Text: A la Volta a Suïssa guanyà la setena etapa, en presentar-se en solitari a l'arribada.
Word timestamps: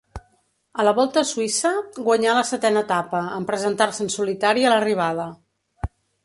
A 0.83 0.85
la 0.85 0.93
Volta 0.99 1.21
a 1.25 1.27
Suïssa 1.31 1.73
guanyà 2.07 2.33
la 2.37 2.45
setena 2.53 2.83
etapa, 2.89 3.21
en 3.37 3.45
presentar-se 3.51 4.03
en 4.07 4.11
solitari 4.15 4.67
a 4.67 4.73
l'arribada. 4.75 5.29